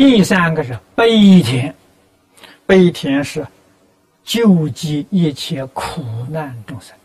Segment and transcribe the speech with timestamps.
[0.00, 1.76] 第三个是悲田，
[2.64, 3.46] 悲田是
[4.24, 6.96] 救济一切苦难众生。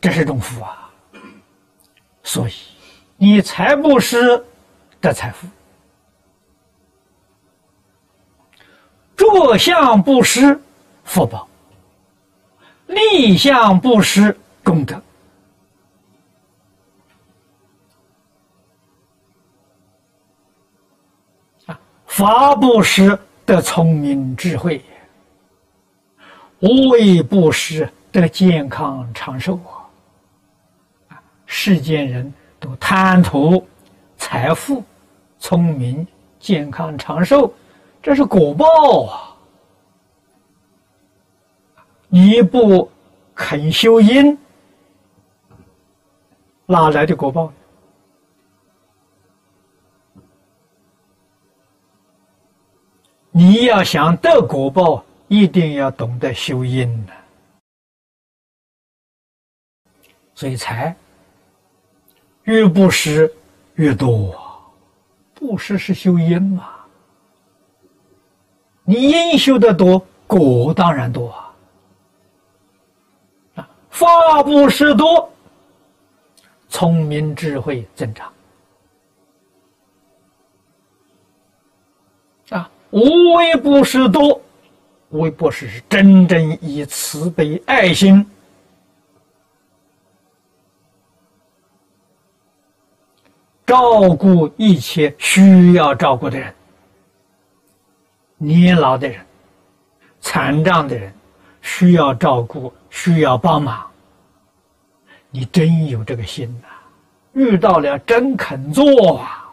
[0.00, 0.90] 这是种福啊！
[2.22, 2.52] 所以，
[3.18, 4.42] 你财布施
[4.98, 5.46] 得财富，
[9.14, 10.58] 着相布施
[11.04, 11.46] 福报，
[12.92, 15.00] 立相布施功德
[21.66, 21.78] 啊！
[22.06, 24.84] 法布施得聪明智慧，
[26.60, 29.58] 无为布施得健康长寿
[31.08, 31.20] 啊！
[31.46, 33.66] 世间人都贪图
[34.18, 34.84] 财富、
[35.38, 36.06] 聪明、
[36.38, 37.52] 健康、长寿，
[38.02, 39.31] 这是果报啊！
[42.14, 42.90] 你不
[43.34, 44.36] 肯修因，
[46.66, 47.50] 哪来的果报？
[53.30, 57.12] 你要想得果报，一定要懂得修因呢。
[60.34, 60.94] 所以财。
[62.42, 63.32] 越布施
[63.76, 64.34] 越多，
[65.32, 66.68] 布施是修因嘛？
[68.84, 71.51] 你因修的多，果当然多啊！
[74.04, 75.30] 啊，法布施多，
[76.68, 78.32] 聪明智慧增长
[82.50, 82.70] 啊！
[82.90, 84.40] 无为布施多，
[85.10, 88.26] 无为布施是真正以慈悲爱心。
[93.64, 96.54] 照顾一切需要照顾的人，
[98.36, 99.24] 年老的人、
[100.20, 101.14] 残障的人，
[101.62, 103.90] 需要照顾、需要帮忙，
[105.32, 106.68] 你真有这个心呐！
[107.32, 109.50] 遇到了真肯做啊，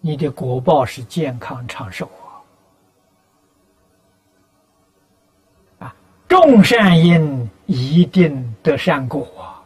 [0.00, 2.10] 你的果报是健康长寿
[5.78, 5.86] 啊！
[5.86, 5.94] 啊，
[6.26, 9.59] 种善因一定得善果啊！